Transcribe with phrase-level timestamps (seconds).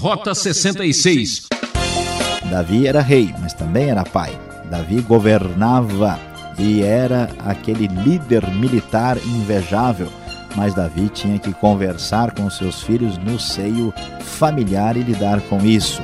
[0.00, 1.48] Rota 66.
[2.50, 4.32] Davi era rei, mas também era pai.
[4.70, 6.18] Davi governava
[6.58, 10.08] e era aquele líder militar invejável.
[10.56, 16.02] Mas Davi tinha que conversar com seus filhos no seio familiar e lidar com isso.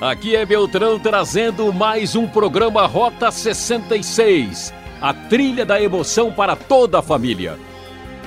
[0.00, 6.98] Aqui é Beltrão trazendo mais um programa Rota 66 a trilha da emoção para toda
[6.98, 7.69] a família.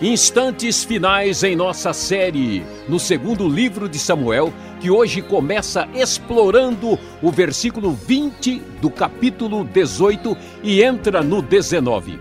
[0.04, 7.32] Instantes finais em nossa série, no segundo livro de Samuel, que hoje começa explorando o
[7.32, 12.20] versículo 20 do capítulo 18 e entra no 19.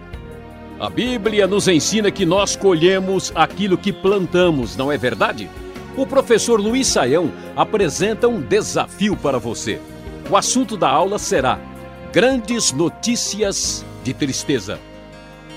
[0.78, 5.50] A Bíblia nos ensina que nós colhemos aquilo que plantamos, não é verdade?
[5.96, 9.80] O professor Luiz Saião apresenta um desafio para você.
[10.30, 11.58] O assunto da aula será
[12.12, 14.91] Grandes Notícias de Tristeza.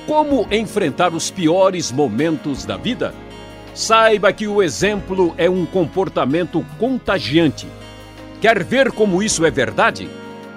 [0.08, 3.14] Como enfrentar os piores momentos da vida?
[3.74, 7.68] Saiba que o exemplo é um comportamento contagiante.
[8.40, 10.08] Quer ver como isso é verdade?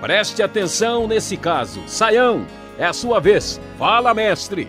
[0.03, 1.83] Preste atenção nesse caso.
[1.87, 2.47] Saião,
[2.79, 3.59] é a sua vez.
[3.79, 4.69] Fala, mestre.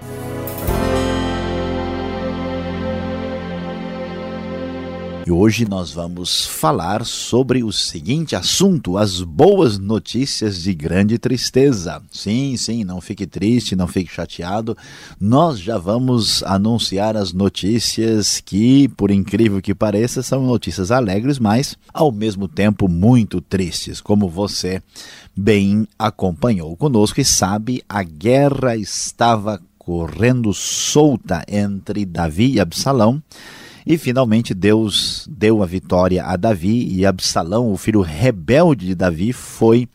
[5.30, 12.02] E hoje nós vamos falar sobre o seguinte assunto: as boas notícias de grande tristeza.
[12.12, 14.76] Sim, sim, não fique triste, não fique chateado.
[15.22, 21.78] Nós já vamos anunciar as notícias que, por incrível que pareça, são notícias alegres, mas
[21.94, 24.82] ao mesmo tempo muito tristes, como você
[25.38, 33.22] bem acompanhou conosco e sabe, a guerra estava correndo solta entre Davi e Absalão.
[33.90, 39.34] E finalmente Deus deu a vitória a Davi e Absalão, o filho rebelde de Davi,
[39.34, 39.90] foi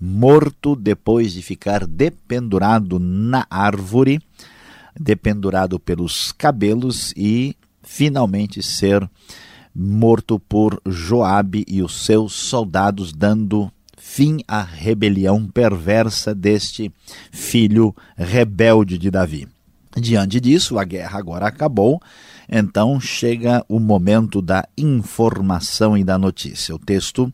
[0.00, 4.20] morto depois de ficar dependurado na árvore,
[4.98, 9.08] dependurado pelos cabelos e finalmente ser
[9.72, 16.92] morto por Joabe e os seus soldados dando fim à rebelião perversa deste
[17.30, 19.46] filho rebelde de Davi.
[19.96, 22.02] Diante disso, a guerra agora acabou
[22.48, 26.74] então chega o momento da informação e da notícia.
[26.74, 27.32] O texto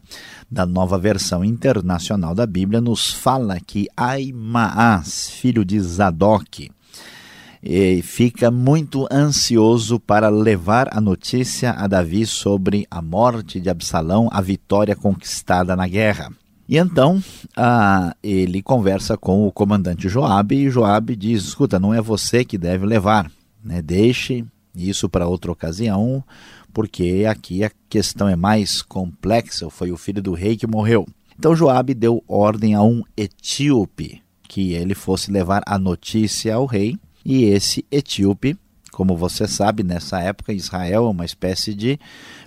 [0.50, 6.70] da nova versão internacional da Bíblia nos fala que Aimaas, filho de Zadok,
[8.02, 14.40] fica muito ansioso para levar a notícia a Davi sobre a morte de Absalão, a
[14.40, 16.30] vitória conquistada na guerra.
[16.68, 17.22] E então
[17.56, 22.58] ah, ele conversa com o comandante Joabe e Joabe diz: escuta, não é você que
[22.58, 23.30] deve levar,
[23.62, 23.80] né?
[23.80, 24.44] deixe
[24.74, 26.24] isso para outra ocasião,
[26.72, 29.68] porque aqui a questão é mais complexa.
[29.70, 31.06] Foi o filho do rei que morreu.
[31.38, 34.22] Então Joabe deu ordem a um etíope
[34.52, 38.54] que ele fosse levar a notícia ao rei, e esse etíope,
[38.90, 41.98] como você sabe, nessa época Israel é uma espécie de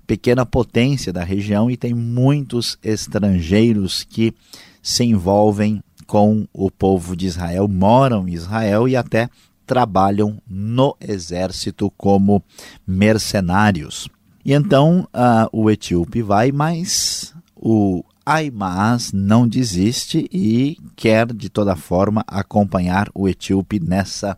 [0.05, 4.35] pequena potência da região e tem muitos estrangeiros que
[4.83, 9.27] se envolvem com o povo de Israel, moram em Israel e até
[9.65, 12.43] trabalham no exército como
[12.85, 14.07] mercenários.
[14.43, 21.75] E então uh, o etíope vai, mas o Aimaas não desiste e quer de toda
[21.75, 24.37] forma acompanhar o etíope nessa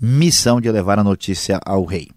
[0.00, 2.08] missão de levar a notícia ao rei.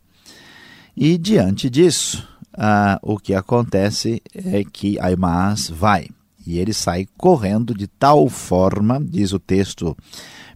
[0.96, 6.10] E diante disso, uh, o que acontece é que Aimaas vai
[6.50, 9.96] e ele sai correndo de tal forma, diz o texto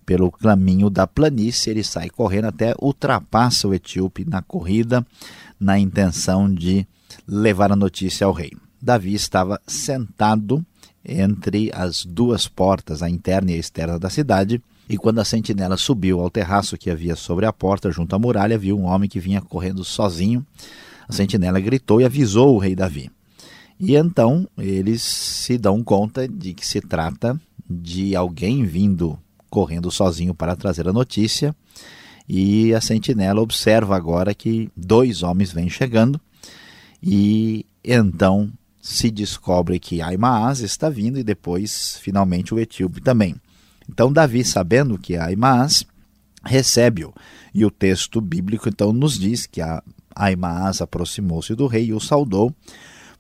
[0.06, 5.06] pelo caminho da planície, ele sai correndo até ultrapassa o etíope na corrida,
[5.60, 6.88] na intenção de
[7.28, 8.52] levar a notícia ao rei.
[8.82, 10.66] Davi estava sentado
[11.06, 15.78] entre as duas portas, a interna e a externa da cidade, e quando a sentinela
[15.78, 19.20] subiu ao terraço que havia sobre a porta, junto à muralha, viu um homem que
[19.20, 20.46] vinha correndo sozinho.
[21.08, 23.10] A sentinela gritou e avisou o rei Davi.
[23.80, 29.18] E então eles se dão conta de que se trata de alguém vindo
[29.54, 31.56] correndo sozinho para trazer a notícia.
[32.28, 36.20] E a sentinela observa agora que dois homens vêm chegando
[37.04, 38.52] e então
[38.82, 43.36] se descobre que Aimaas está vindo e depois finalmente o etíope também.
[43.88, 45.86] Então Davi, sabendo que Aimaas,
[46.44, 47.14] recebe-o.
[47.54, 49.62] E o texto bíblico então nos diz que
[50.16, 52.52] Aimaas aproximou-se do rei e o saudou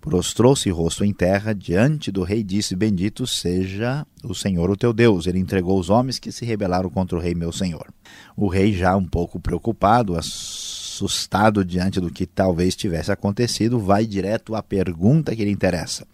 [0.03, 4.91] prostrou-se rosto em terra diante do rei e disse: Bendito seja o Senhor o teu
[4.91, 5.27] Deus.
[5.27, 7.87] Ele entregou os homens que se rebelaram contra o rei meu senhor.
[8.35, 14.55] O rei, já um pouco preocupado, assustado diante do que talvez tivesse acontecido, vai direto
[14.55, 16.05] à pergunta que lhe interessa: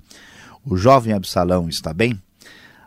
[0.64, 2.22] O jovem Absalão está bem?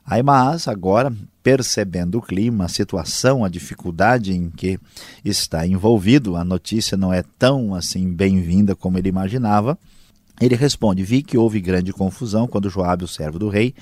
[0.07, 1.13] Aimaas, agora
[1.43, 4.79] percebendo o clima, a situação, a dificuldade em que
[5.25, 9.77] está envolvido, a notícia não é tão assim bem-vinda como ele imaginava.
[10.45, 13.75] Ele responde: Vi que houve grande confusão quando Joabe, o servo do rei,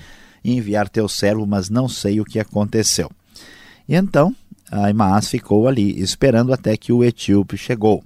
[0.45, 3.09] enviar teu servo, mas não sei o que aconteceu.
[3.89, 4.35] E então
[4.71, 8.03] Aimaas ficou ali esperando até que o etíope chegou.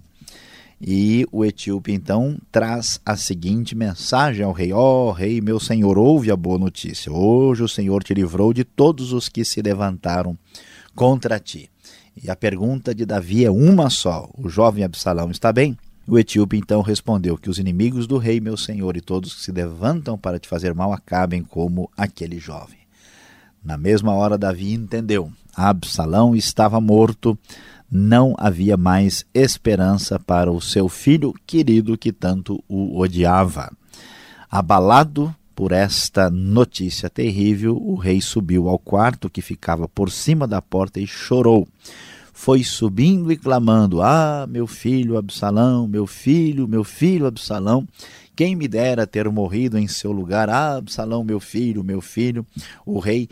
[0.81, 5.97] E o etíope então traz a seguinte mensagem ao rei: Ó oh, rei, meu senhor,
[5.97, 7.11] ouve a boa notícia.
[7.11, 10.37] Hoje o Senhor te livrou de todos os que se levantaram
[10.95, 11.69] contra ti.
[12.21, 15.77] E a pergunta de Davi é uma só: O jovem Absalão está bem?
[16.07, 19.51] O etíope então respondeu: Que os inimigos do rei, meu senhor, e todos que se
[19.51, 22.79] levantam para te fazer mal acabem como aquele jovem.
[23.63, 27.37] Na mesma hora, Davi entendeu: Absalão estava morto
[27.89, 33.71] não havia mais esperança para o seu filho querido que tanto o odiava.
[34.49, 40.61] Abalado por esta notícia terrível, o rei subiu ao quarto que ficava por cima da
[40.61, 41.67] porta e chorou.
[42.37, 47.87] Foi subindo e clamando: Ah, meu filho Absalão, meu filho, meu filho Absalão.
[48.35, 52.45] Quem me dera ter morrido em seu lugar, ah, Absalão, meu filho, meu filho.
[52.85, 53.29] O rei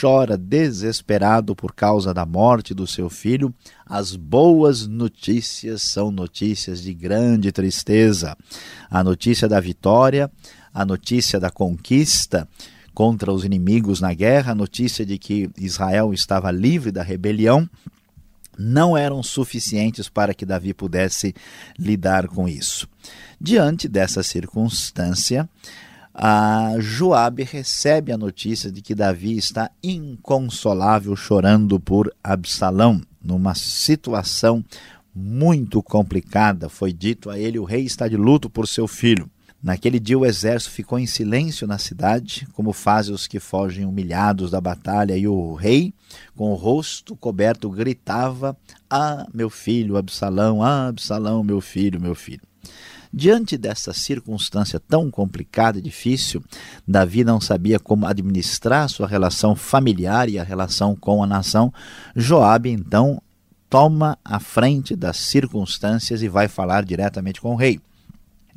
[0.00, 3.54] chora desesperado por causa da morte do seu filho.
[3.84, 8.34] As boas notícias são notícias de grande tristeza.
[8.90, 10.30] A notícia da vitória,
[10.72, 12.48] a notícia da conquista
[12.94, 17.68] contra os inimigos na guerra, a notícia de que Israel estava livre da rebelião
[18.58, 21.34] não eram suficientes para que Davi pudesse
[21.78, 22.88] lidar com isso.
[23.40, 25.48] Diante dessa circunstância,
[26.14, 34.64] a Joabe recebe a notícia de que Davi está inconsolável chorando por Absalão, numa situação
[35.14, 36.68] muito complicada.
[36.68, 39.30] Foi dito a ele: o rei está de luto por seu filho.
[39.66, 44.52] Naquele dia o exército ficou em silêncio na cidade, como fazem os que fogem humilhados
[44.52, 45.92] da batalha, e o rei,
[46.36, 48.56] com o rosto coberto, gritava:
[48.88, 52.42] Ah, meu filho Absalão, ah, Absalão, meu filho, meu filho.
[53.12, 56.44] Diante dessa circunstância tão complicada e difícil,
[56.86, 61.74] Davi não sabia como administrar sua relação familiar e a relação com a nação.
[62.14, 63.20] Joabe então
[63.68, 67.80] toma a frente das circunstâncias e vai falar diretamente com o rei.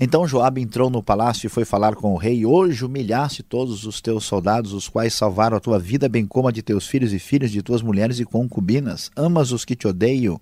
[0.01, 3.99] Então Joabe entrou no palácio e foi falar com o rei: Hoje humilhaste todos os
[3.99, 7.19] teus soldados, os quais salvaram a tua vida, bem como a de teus filhos e
[7.19, 9.11] filhas, de tuas mulheres e concubinas.
[9.13, 10.39] Amas os que te odeiam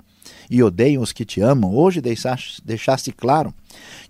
[0.47, 1.73] e odeiam os que te amam.
[1.73, 3.51] Hoje deixaste, deixaste claro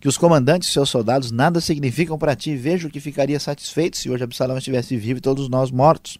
[0.01, 2.53] que os comandantes e seus soldados nada significam para ti.
[2.57, 6.17] Vejo que ficaria satisfeito se hoje Absalão estivesse vivo e todos nós mortos.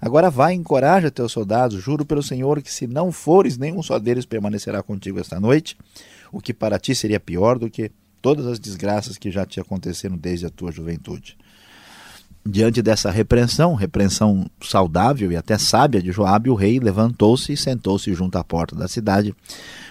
[0.00, 1.82] Agora vai, encoraja teus soldados.
[1.82, 5.76] Juro pelo Senhor que se não fores, nenhum só deles permanecerá contigo esta noite,
[6.32, 7.92] o que para ti seria pior do que
[8.22, 11.36] todas as desgraças que já te aconteceram desde a tua juventude.
[12.44, 18.12] Diante dessa repreensão, repreensão saudável e até sábia de Joabe, o rei levantou-se e sentou-se
[18.14, 19.34] junto à porta da cidade.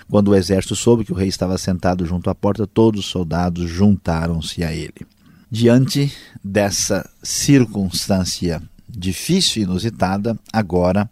[0.09, 3.69] Quando o exército soube que o rei estava sentado junto à porta, todos os soldados
[3.69, 5.07] juntaram-se a ele.
[5.49, 6.11] Diante
[6.43, 11.09] dessa circunstância difícil e inusitada, agora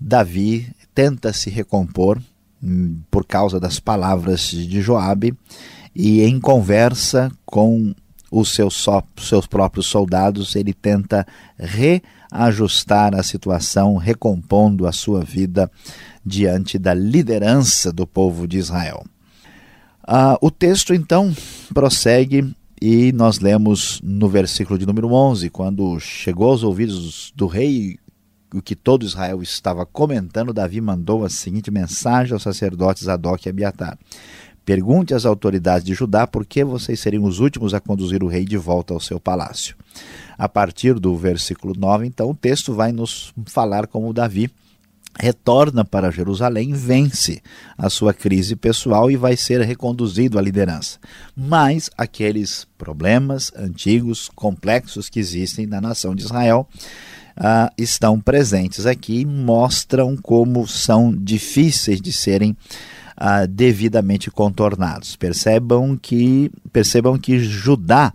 [0.00, 2.18] Davi tenta se recompor
[2.62, 5.36] hum, por causa das palavras de Joabe
[5.94, 7.94] e em conversa com
[8.30, 8.86] os seus,
[9.18, 11.26] seus próprios soldados, ele tenta
[11.58, 15.70] reajustar a situação, recompondo a sua vida
[16.24, 19.04] diante da liderança do povo de Israel.
[20.04, 21.32] Ah, o texto então
[21.72, 27.98] prossegue e nós lemos no versículo de número 11: quando chegou aos ouvidos do rei
[28.52, 33.48] o que todo Israel estava comentando, Davi mandou a seguinte mensagem aos sacerdotes Adoc e
[33.48, 33.98] Abiatar:
[34.64, 38.44] Pergunte às autoridades de Judá por que vocês seriam os últimos a conduzir o rei
[38.44, 39.76] de volta ao seu palácio.
[40.38, 44.50] A partir do versículo 9, então, o texto vai nos falar como Davi
[45.18, 47.42] retorna para Jerusalém, vence
[47.76, 50.98] a sua crise pessoal e vai ser reconduzido à liderança.
[51.36, 56.66] Mas aqueles problemas antigos, complexos que existem na nação de Israel,
[57.36, 62.56] uh, estão presentes aqui e mostram como são difíceis de serem
[63.16, 65.16] ah, devidamente contornados.
[65.16, 68.12] Percebam que, percebam que Judá,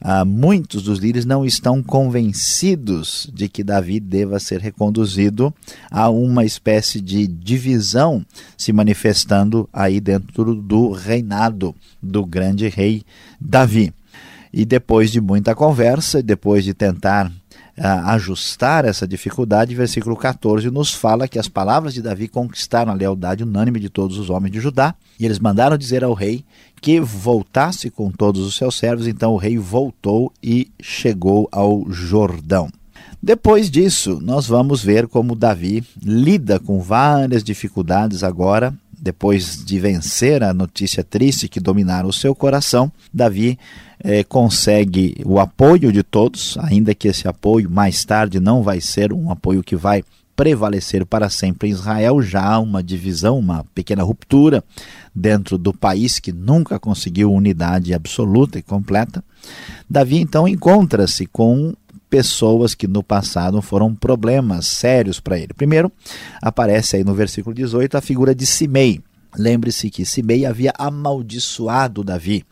[0.00, 5.52] ah, muitos dos líderes não estão convencidos de que Davi deva ser reconduzido
[5.90, 8.24] a uma espécie de divisão
[8.56, 13.04] se manifestando aí dentro do reinado do grande rei
[13.38, 13.92] Davi.
[14.52, 17.30] E depois de muita conversa, depois de tentar
[17.82, 23.42] ajustar essa dificuldade, versículo 14 nos fala que as palavras de Davi conquistaram a lealdade
[23.42, 26.44] unânime de todos os homens de Judá, e eles mandaram dizer ao rei
[26.80, 29.06] que voltasse com todos os seus servos.
[29.06, 32.68] Então o rei voltou e chegou ao Jordão.
[33.22, 40.42] Depois disso, nós vamos ver como Davi lida com várias dificuldades agora, depois de vencer
[40.42, 42.92] a notícia triste que dominara o seu coração.
[43.12, 43.58] Davi
[44.02, 49.12] eh, consegue o apoio de todos, ainda que esse apoio mais tarde não vai ser
[49.12, 50.04] um apoio que vai
[50.40, 54.64] prevalecer para sempre em Israel, já há uma divisão, uma pequena ruptura
[55.14, 59.22] dentro do país que nunca conseguiu unidade absoluta e completa.
[59.88, 61.74] Davi então encontra-se com
[62.10, 65.54] pessoas que no passado foram problemas sérios para ele.
[65.54, 65.90] Primeiro,
[66.42, 69.00] aparece aí no versículo 18 a figura de Simei.
[69.38, 72.44] Lembre-se que Simei havia amaldiçoado Davi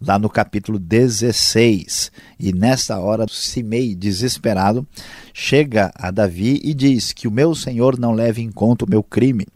[0.00, 2.10] lá no capítulo 16.
[2.38, 4.86] E nessa hora, Simei, desesperado,
[5.32, 9.02] chega a Davi e diz: Que o meu senhor não leve em conta o meu
[9.02, 9.46] crime,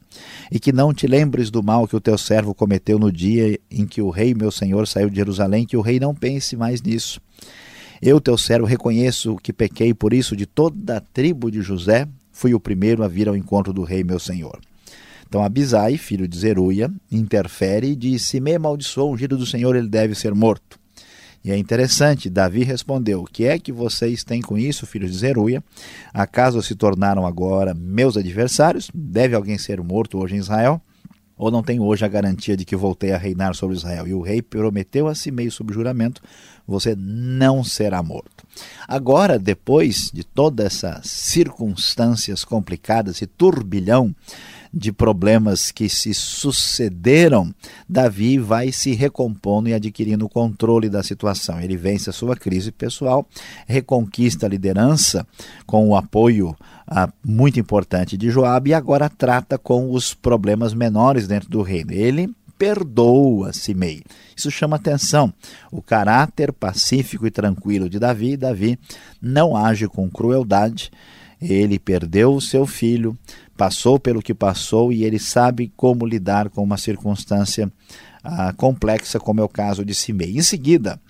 [0.50, 3.87] e que não te lembres do mal que o teu servo cometeu no dia em
[3.87, 7.20] que o rei, meu senhor, saiu de Jerusalém, que o rei não pense mais nisso.
[8.02, 12.54] Eu, teu servo, reconheço que pequei, por isso, de toda a tribo de José, fui
[12.54, 14.59] o primeiro a vir ao encontro do rei, meu senhor.
[15.28, 19.76] Então Abisai, filho de Zeruia, interfere e diz: Se me amaldiçoou o ungido do Senhor,
[19.76, 20.80] ele deve ser morto.
[21.45, 25.19] E é interessante, Davi respondeu: O que é que vocês têm com isso, filhos de
[25.19, 25.62] Zeruia?
[26.12, 28.90] Acaso se tornaram agora meus adversários?
[28.92, 30.83] Deve alguém ser morto hoje em Israel?
[31.40, 34.06] Ou não tem hoje a garantia de que voltei a reinar sobre Israel?
[34.06, 36.20] E o rei prometeu a si meio sob juramento:
[36.68, 38.47] Você não será morto.
[38.87, 44.14] Agora, depois de todas essas circunstâncias complicadas e turbilhão,
[44.73, 47.52] de problemas que se sucederam,
[47.88, 51.61] Davi vai se recompondo e adquirindo o controle da situação.
[51.61, 53.26] Ele vence a sua crise pessoal,
[53.66, 55.26] reconquista a liderança
[55.66, 56.56] com o apoio
[56.90, 61.92] ah, muito importante de Joabe e agora trata com os problemas menores dentro do reino.
[61.92, 64.02] Ele perdoa Simei.
[64.37, 65.32] Isso chama atenção.
[65.70, 68.76] O caráter pacífico e tranquilo de Davi, Davi
[69.23, 70.90] não age com crueldade.
[71.40, 73.16] Ele perdeu o seu filho,
[73.56, 77.73] passou pelo que passou e ele sabe como lidar com uma circunstância
[78.23, 80.37] ah, complexa, como é o caso de Simei.
[80.37, 81.00] Em seguida,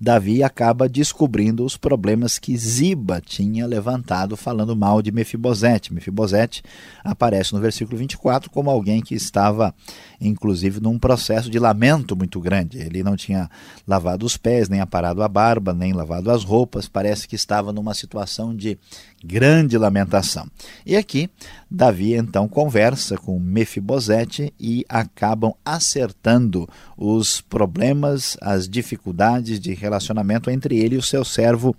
[0.00, 5.92] Davi acaba descobrindo os problemas que Ziba tinha levantado falando mal de Mefibosete.
[5.92, 6.62] Mefibosete
[7.04, 9.74] aparece no versículo 24 como alguém que estava,
[10.18, 12.78] inclusive, num processo de lamento muito grande.
[12.78, 13.50] Ele não tinha
[13.86, 16.88] lavado os pés, nem aparado a barba, nem lavado as roupas.
[16.88, 18.78] Parece que estava numa situação de
[19.22, 20.48] grande lamentação.
[20.86, 21.28] E aqui,
[21.70, 26.66] Davi então conversa com Mefibosete e acabam acertando
[26.96, 31.74] os problemas, as dificuldades de relacionamento entre ele e o seu servo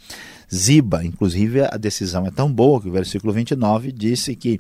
[0.54, 1.04] Ziba.
[1.04, 4.60] Inclusive, a decisão é tão boa que o versículo 29 disse que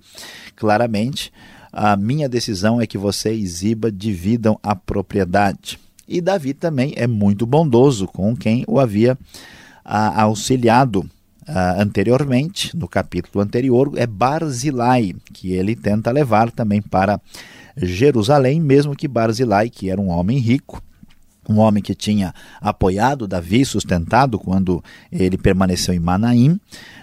[0.55, 1.31] claramente
[1.71, 5.79] a minha decisão é que você e Ziba dividam a propriedade.
[6.07, 9.17] E Davi também é muito bondoso com quem o havia
[9.83, 11.09] a, auxiliado
[11.41, 17.19] Uh, anteriormente, no capítulo anterior, é Barzilai, que ele tenta levar também para
[17.75, 20.81] Jerusalém, mesmo que Barzilai, que era um homem rico,
[21.51, 26.59] um homem que tinha apoiado Davi, sustentado quando ele permaneceu em Manaim,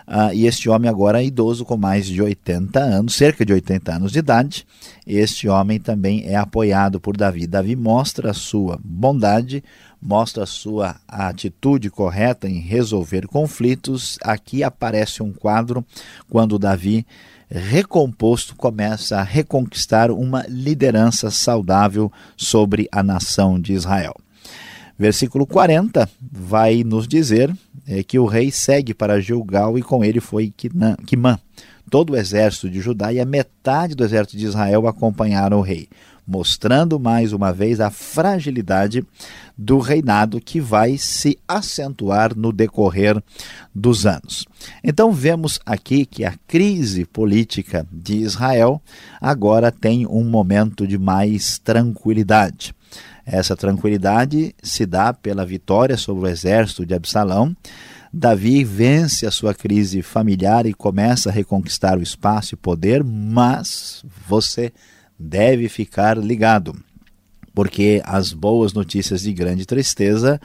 [0.07, 3.95] uh, e este homem agora é idoso com mais de 80 anos, cerca de 80
[3.95, 4.67] anos de idade,
[5.07, 7.47] este homem também é apoiado por Davi.
[7.47, 9.65] Davi mostra a sua bondade,
[10.01, 14.19] mostra a sua atitude correta em resolver conflitos.
[14.23, 15.85] Aqui aparece um quadro
[16.29, 17.07] quando Davi
[17.51, 24.15] recomposto começa a reconquistar uma liderança saudável sobre a nação de Israel.
[24.99, 27.55] Versículo 40 vai nos dizer
[27.87, 30.53] é, que o rei segue para Gilgal e com ele foi
[31.07, 31.39] Quimã.
[31.91, 35.89] Todo o exército de Judá e a metade do exército de Israel acompanharam o rei
[36.29, 39.03] mostrando mais uma vez a fragilidade
[39.57, 43.21] do reinado que vai se acentuar no decorrer
[43.75, 44.45] dos anos.
[44.85, 48.81] Então vemos aqui que a crise política de Israel
[49.19, 52.75] agora tem um momento de mais tranquilidade.
[53.31, 57.55] Essa tranquilidade se dá pela vitória sobre o exército de Absalão.
[58.11, 64.03] Davi vence a sua crise familiar e começa a reconquistar o espaço e poder, mas
[64.27, 64.73] você
[65.19, 66.75] deve ficar ligado,
[67.55, 70.41] porque as boas notícias de grande tristeza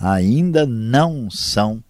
[0.00, 1.82] ainda não são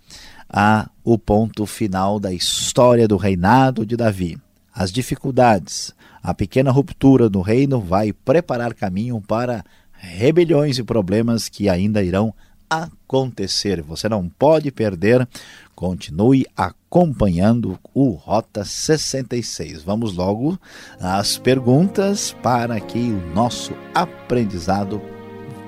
[0.49, 4.38] a, o ponto final da história do reinado de Davi.
[4.75, 9.62] As dificuldades, a pequena ruptura do reino vai preparar caminho para
[9.99, 12.33] rebeliões e problemas que ainda irão
[12.69, 13.83] acontecer.
[13.83, 15.26] Você não pode perder.
[15.75, 19.83] Continue acompanhando o Rota 66.
[19.83, 20.59] Vamos logo
[21.00, 25.00] às perguntas para que o nosso aprendizado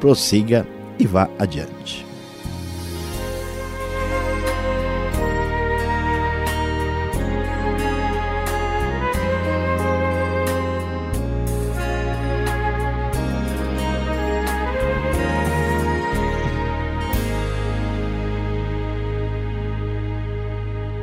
[0.00, 0.66] prossiga
[0.98, 2.09] e vá adiante.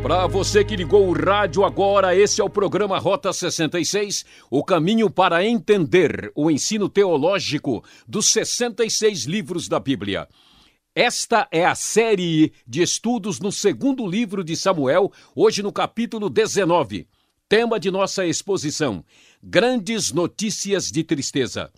[0.08, 5.10] Para você que ligou o rádio agora, esse é o programa Rota 66, o caminho
[5.10, 10.26] para entender o ensino teológico dos 66 livros da Bíblia.
[10.96, 17.06] Esta é a série de estudos no segundo livro de Samuel, hoje no capítulo 19.
[17.50, 19.04] Tema de nossa exposição:
[19.44, 21.70] Grandes Notícias de Tristeza.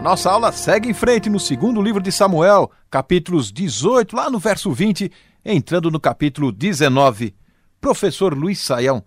[0.03, 4.69] Nossa aula segue em frente no segundo livro de Samuel, capítulos 18, lá no verso
[4.69, 5.09] 20,
[5.45, 7.33] entrando no capítulo 19.
[7.79, 9.01] Professor Luiz Saião,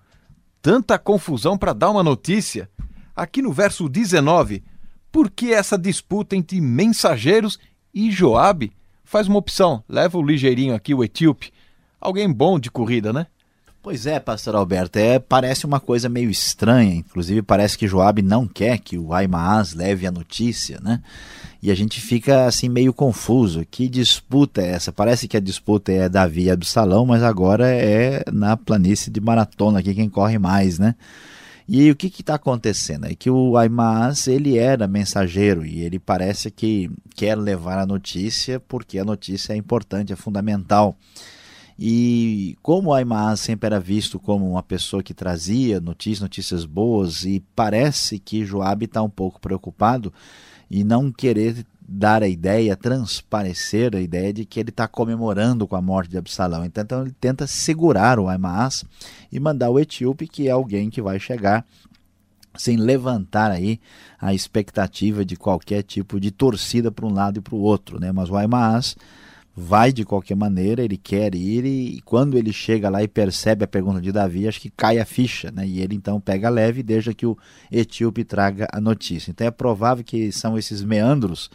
[0.63, 2.71] tanta confusão para dar uma notícia.
[3.15, 4.65] Aqui no verso 19,
[5.13, 7.59] por que essa disputa entre mensageiros
[7.93, 8.73] e Joabe?
[9.05, 11.53] Faz uma opção, leva o ligeirinho aqui, o etíope.
[12.01, 13.27] Alguém bom de corrida, né?
[13.87, 18.45] Pois é, pastor Alberto, é, parece uma coisa meio estranha, inclusive parece que Joabe não
[18.45, 21.01] quer que o Aimaas leve a notícia, né?
[21.63, 24.91] E a gente fica assim meio confuso, que disputa é essa?
[24.91, 29.79] Parece que a disputa é Davi e Absalão, mas agora é na planície de maratona
[29.79, 30.97] aqui quem corre mais, né?
[31.69, 33.07] E o que está acontecendo?
[33.07, 38.59] É que o Aimaas ele era mensageiro e ele parece que quer levar a notícia
[38.59, 40.97] porque a notícia é importante, é fundamental.
[41.79, 47.43] E como Aimar sempre era visto como uma pessoa que trazia notícias, notícias boas, e
[47.55, 50.13] parece que Joabe está um pouco preocupado
[50.71, 55.77] e não querer dar a ideia, transparecer a ideia de que ele está comemorando com
[55.77, 56.65] a morte de Absalão.
[56.65, 58.85] Então, então ele tenta segurar o Aimaas
[59.31, 61.65] e mandar o etíope, que é alguém que vai chegar
[62.57, 63.79] sem levantar aí
[64.19, 68.11] a expectativa de qualquer tipo de torcida para um lado e para o outro, né?
[68.11, 68.97] Mas o Aimaas
[69.59, 73.69] vai de qualquer maneira, ele quer ir e quando ele chega lá e percebe a
[73.69, 75.67] pergunta de Davi, acho que cai a ficha, né?
[75.67, 77.39] E ele então pega leve e deixa que o
[77.73, 79.31] etíope traga a notícia.
[79.31, 81.51] Então é provável que são esses meandros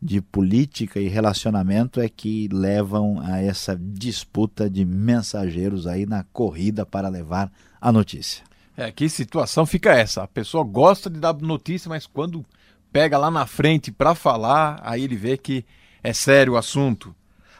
[0.00, 6.86] de política e relacionamento é que levam a essa disputa de mensageiros aí na corrida
[6.86, 7.50] para levar
[7.80, 8.44] a notícia.
[8.76, 10.22] É, que situação fica essa?
[10.22, 12.44] A pessoa gosta de dar notícia, mas quando
[12.92, 15.64] pega lá na frente para falar, aí ele vê que
[16.02, 17.14] é sério o assunto.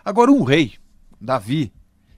[0.05, 0.75] Agora, um rei,
[1.21, 1.73] Davi,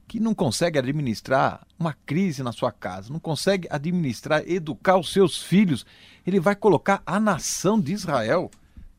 [0.06, 5.42] que não consegue administrar uma crise na sua casa, não consegue administrar, educar os seus
[5.42, 5.84] filhos,
[6.26, 8.50] ele vai colocar a nação de Israel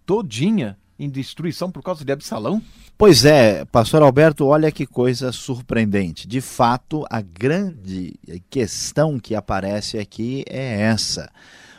[0.05, 2.61] todinha em destruição por causa de Absalão?
[2.97, 6.27] Pois é, pastor Alberto, olha que coisa surpreendente.
[6.27, 8.13] De fato, a grande
[8.49, 11.29] questão que aparece aqui é essa.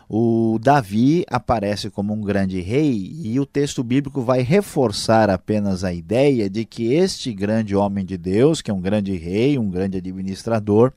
[0.08, 5.92] O Davi aparece como um grande rei e o texto bíblico vai reforçar apenas a
[5.92, 9.98] ideia de que este grande homem de Deus, que é um grande rei, um grande
[9.98, 10.92] administrador,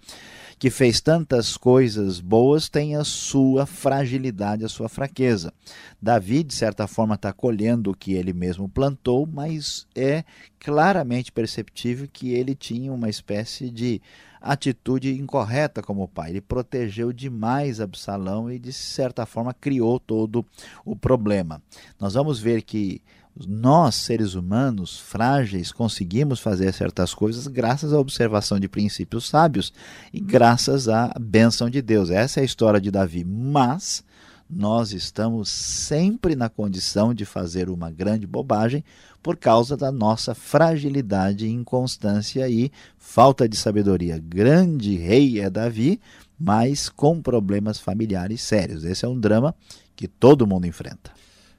[0.59, 5.51] que fez tantas coisas boas, tem a sua fragilidade, a sua fraqueza.
[5.99, 10.23] Davi, de certa forma, está colhendo o que ele mesmo plantou, mas é
[10.59, 14.01] claramente perceptível que ele tinha uma espécie de
[14.41, 16.31] atitude incorreta como pai.
[16.31, 20.45] Ele protegeu demais Absalão e, de certa forma, criou todo
[20.85, 21.61] o problema.
[21.99, 23.01] Nós vamos ver que
[23.47, 29.71] nós, seres humanos frágeis, conseguimos fazer certas coisas graças à observação de princípios sábios
[30.13, 32.09] e graças à bênção de Deus.
[32.09, 33.23] Essa é a história de Davi.
[33.23, 34.03] Mas
[34.49, 38.83] nós estamos sempre na condição de fazer uma grande bobagem
[39.21, 44.17] por causa da nossa fragilidade, inconstância e falta de sabedoria.
[44.17, 45.99] Grande rei é Davi,
[46.39, 48.83] mas com problemas familiares sérios.
[48.83, 49.53] Esse é um drama
[49.95, 51.11] que todo mundo enfrenta.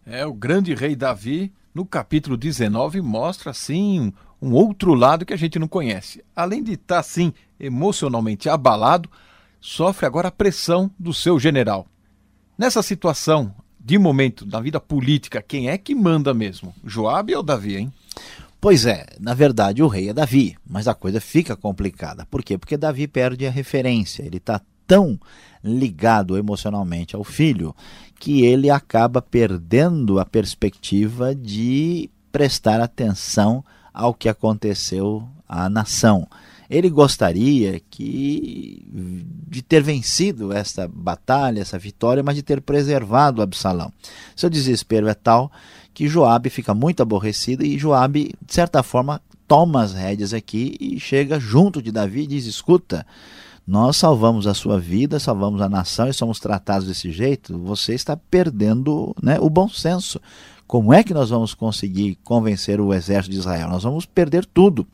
[0.04, 5.38] É, o grande rei Davi, no capítulo 19, mostra assim um outro lado que a
[5.38, 6.24] gente não conhece.
[6.34, 9.08] Além de estar assim emocionalmente abalado,
[9.60, 11.86] sofre agora a pressão do seu general.
[12.60, 16.74] Nessa situação, de momento, na vida política, quem é que manda mesmo?
[16.84, 17.92] Joabe ou Davi, hein?
[18.60, 22.26] Pois é, na verdade o rei é Davi, mas a coisa fica complicada.
[22.30, 22.58] Por quê?
[22.58, 25.18] Porque Davi perde a referência, ele está tão
[25.64, 27.74] ligado emocionalmente ao filho
[28.18, 36.28] que ele acaba perdendo a perspectiva de prestar atenção ao que aconteceu à nação
[36.70, 38.86] Ele gostaria que
[39.48, 43.92] de ter vencido essa batalha, essa vitória, mas de ter preservado Absalão.
[44.36, 45.50] Seu desespero é tal
[45.92, 51.00] que Joabe fica muito aborrecido e Joabe, de certa forma, toma as rédeas aqui e
[51.00, 53.04] chega junto de Davi e diz: "Escuta,
[53.70, 58.16] nós salvamos a sua vida, salvamos a nação e somos tratados desse jeito, você está
[58.16, 60.20] perdendo né, o bom senso.
[60.66, 63.68] Como é que nós vamos conseguir convencer o exército de Israel?
[63.68, 64.84] Nós vamos perder tudo.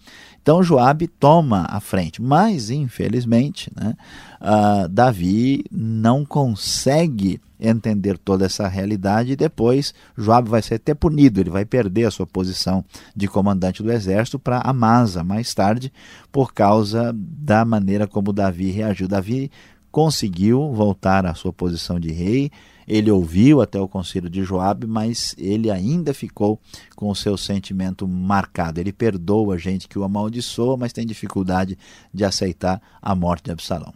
[0.42, 3.96] Então Joabe toma a frente, mas infelizmente, né,
[4.42, 11.40] uh, Davi não consegue entender toda essa realidade e depois Joabe vai ser até punido,
[11.40, 15.92] ele vai perder a sua posição de comandante do exército para Amasa mais tarde
[16.30, 19.08] por causa da maneira como Davi reagiu.
[19.08, 19.50] Davi
[19.90, 22.50] conseguiu voltar à sua posição de rei
[22.86, 26.60] ele ouviu até o conselho de Joabe, mas ele ainda ficou
[26.94, 28.78] com o seu sentimento marcado.
[28.78, 31.76] Ele perdoa a gente que o amaldiçoa, mas tem dificuldade
[32.14, 33.92] de aceitar a morte de Absalão.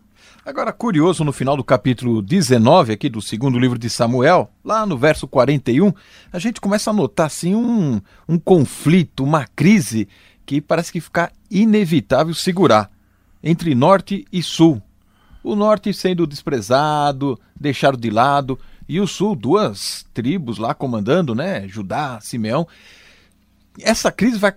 [0.50, 4.98] Agora, curioso, no final do capítulo 19 aqui do segundo livro de Samuel, lá no
[4.98, 5.92] verso 41,
[6.32, 10.08] a gente começa a notar assim um, um conflito, uma crise
[10.44, 12.90] que parece que fica inevitável segurar
[13.40, 14.82] entre norte e sul.
[15.40, 18.58] O norte sendo desprezado, deixado de lado,
[18.88, 21.68] e o sul, duas tribos lá comandando, né?
[21.68, 22.66] Judá, Simeão.
[23.80, 24.52] Essa crise vai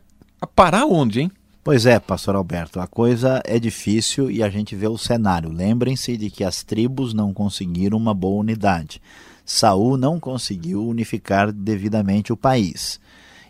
[0.55, 1.31] parar onde, hein?
[1.63, 5.49] Pois é, pastor Alberto, a coisa é difícil e a gente vê o cenário.
[5.49, 9.01] Lembrem-se de que as tribos não conseguiram uma boa unidade.
[9.45, 12.99] Saul não conseguiu unificar devidamente o país.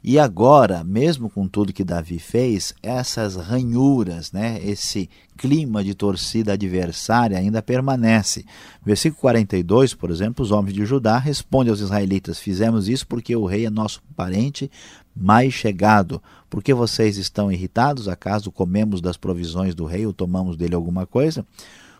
[0.04, 6.54] E agora, mesmo com tudo que Davi fez, essas ranhuras, né, esse clima de torcida
[6.54, 8.45] adversária ainda permanece.
[8.86, 13.45] Versículo 42, por exemplo, os homens de Judá respondem aos israelitas: Fizemos isso porque o
[13.45, 14.69] rei é nosso parente
[15.15, 16.21] mais chegado.
[16.49, 18.08] Por que vocês estão irritados?
[18.08, 21.45] Acaso comemos das provisões do rei ou tomamos dele alguma coisa?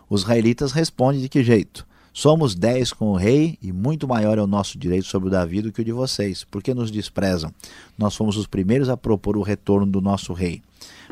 [0.08, 1.86] Os israelitas respondem de que jeito?
[2.12, 5.60] Somos dez com o rei, e muito maior é o nosso direito sobre o Davi
[5.60, 6.44] do que o de vocês.
[6.44, 7.52] Por que nos desprezam?
[7.98, 10.62] Nós fomos os primeiros a propor o retorno do nosso rei.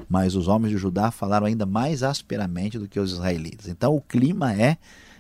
[0.09, 3.67] Mas os homens de Judá falaram ainda mais asperamente do que os israelitas.
[3.67, 4.77] Então o clima é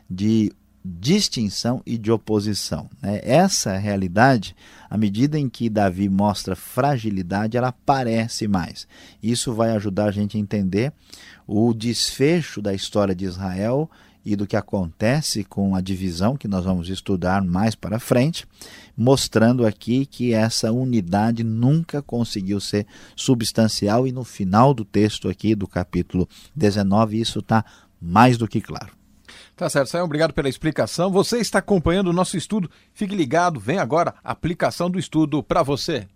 [0.09, 0.53] de
[0.85, 2.88] distinção e de oposição.
[3.01, 3.21] Né?
[3.23, 4.57] Essa realidade,
[4.90, 8.87] à medida em que Davi mostra fragilidade, ela aparece mais.
[9.23, 10.92] Isso vai ajudar a gente a entender
[11.47, 13.88] o desfecho da história de Israel
[14.25, 18.47] e do que acontece com a divisão que nós vamos estudar mais para frente,
[18.97, 25.55] mostrando aqui que essa unidade nunca conseguiu ser substancial e no final do texto aqui
[25.55, 27.64] do capítulo 19 isso está
[28.01, 29.01] mais do que claro.
[29.62, 31.09] Tá certo, Sayão, obrigado pela explicação.
[31.12, 32.68] Você está acompanhando o nosso estudo.
[32.92, 36.09] Fique ligado, vem agora a aplicação do estudo para você.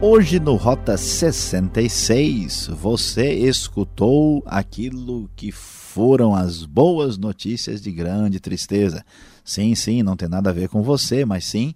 [0.00, 9.04] Hoje no Rota 66, você escutou aquilo que foram as boas notícias de grande tristeza.
[9.44, 11.74] Sim, sim, não tem nada a ver com você, mas sim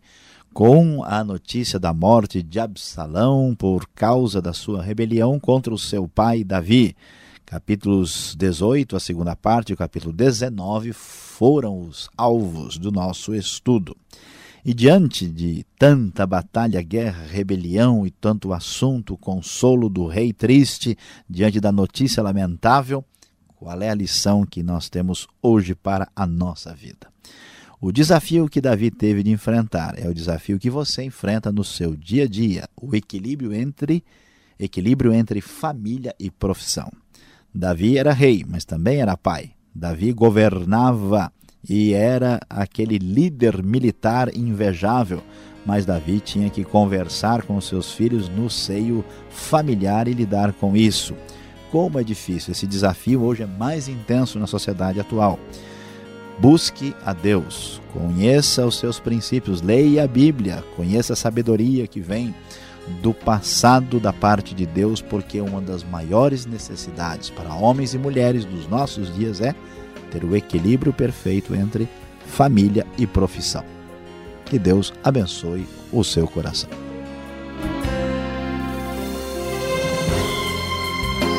[0.52, 6.08] com a notícia da morte de Absalão por causa da sua rebelião contra o seu
[6.08, 6.96] pai Davi.
[7.46, 13.96] Capítulos 18, a segunda parte, e o capítulo 19 foram os alvos do nosso estudo.
[14.64, 20.96] E diante de tanta batalha, guerra, rebelião e tanto assunto, consolo do rei triste,
[21.28, 23.04] diante da notícia lamentável,
[23.56, 27.08] qual é a lição que nós temos hoje para a nossa vida?
[27.80, 31.94] O desafio que Davi teve de enfrentar é o desafio que você enfrenta no seu
[31.94, 34.02] dia a dia, o equilíbrio entre
[34.58, 36.90] equilíbrio entre família e profissão.
[37.54, 39.52] Davi era rei, mas também era pai.
[39.72, 41.32] Davi governava
[41.68, 45.22] e era aquele líder militar invejável.
[45.64, 51.14] Mas Davi tinha que conversar com seus filhos no seio familiar e lidar com isso.
[51.70, 55.38] Como é difícil, esse desafio hoje é mais intenso na sociedade atual.
[56.38, 62.32] Busque a Deus, conheça os seus princípios, leia a Bíblia, conheça a sabedoria que vem
[63.02, 68.44] do passado da parte de Deus, porque uma das maiores necessidades para homens e mulheres
[68.44, 69.54] dos nossos dias é
[70.10, 71.88] ter o equilíbrio perfeito entre
[72.26, 73.64] família e profissão.
[74.44, 76.70] Que Deus abençoe o seu coração.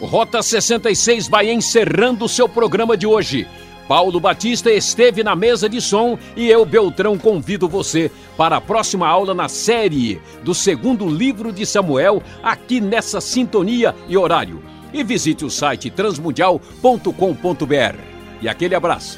[0.01, 3.47] Rota 66 vai encerrando o seu programa de hoje.
[3.89, 9.07] Paulo Batista esteve na mesa de som e eu, Beltrão, convido você para a próxima
[9.07, 14.61] aula na série do segundo livro de Samuel, aqui nessa sintonia e horário.
[14.93, 17.97] E visite o site transmundial.com.br
[18.39, 19.17] e aquele abraço.